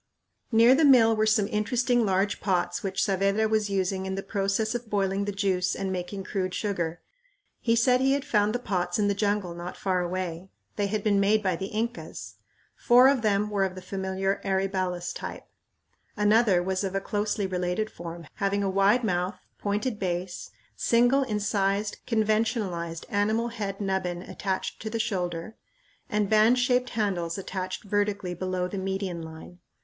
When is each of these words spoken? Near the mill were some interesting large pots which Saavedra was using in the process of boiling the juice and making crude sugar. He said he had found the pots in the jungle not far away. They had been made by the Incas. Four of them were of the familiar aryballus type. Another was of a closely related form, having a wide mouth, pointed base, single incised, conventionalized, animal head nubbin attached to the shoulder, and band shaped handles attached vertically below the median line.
Near 0.51 0.73
the 0.73 0.83
mill 0.83 1.15
were 1.15 1.27
some 1.27 1.47
interesting 1.49 2.03
large 2.07 2.39
pots 2.41 2.81
which 2.81 3.03
Saavedra 3.03 3.47
was 3.47 3.69
using 3.69 4.07
in 4.07 4.15
the 4.15 4.23
process 4.23 4.73
of 4.73 4.89
boiling 4.89 5.25
the 5.25 5.31
juice 5.31 5.75
and 5.75 5.91
making 5.91 6.23
crude 6.23 6.55
sugar. 6.55 7.01
He 7.59 7.75
said 7.75 8.01
he 8.01 8.13
had 8.13 8.25
found 8.25 8.55
the 8.55 8.57
pots 8.57 8.97
in 8.97 9.09
the 9.09 9.13
jungle 9.13 9.53
not 9.53 9.77
far 9.77 9.99
away. 10.01 10.49
They 10.75 10.87
had 10.87 11.03
been 11.03 11.19
made 11.19 11.43
by 11.43 11.55
the 11.55 11.67
Incas. 11.67 12.37
Four 12.73 13.09
of 13.09 13.21
them 13.21 13.51
were 13.51 13.63
of 13.63 13.75
the 13.75 13.81
familiar 13.83 14.41
aryballus 14.43 15.13
type. 15.13 15.43
Another 16.17 16.63
was 16.63 16.83
of 16.83 16.95
a 16.95 16.99
closely 16.99 17.45
related 17.45 17.91
form, 17.91 18.25
having 18.37 18.63
a 18.63 18.69
wide 18.71 19.03
mouth, 19.03 19.37
pointed 19.59 19.99
base, 19.99 20.49
single 20.75 21.21
incised, 21.21 21.97
conventionalized, 22.07 23.05
animal 23.09 23.49
head 23.49 23.79
nubbin 23.79 24.23
attached 24.23 24.81
to 24.81 24.89
the 24.89 24.97
shoulder, 24.97 25.57
and 26.09 26.27
band 26.27 26.57
shaped 26.57 26.89
handles 26.97 27.37
attached 27.37 27.83
vertically 27.83 28.33
below 28.33 28.67
the 28.67 28.79
median 28.79 29.21
line. 29.21 29.59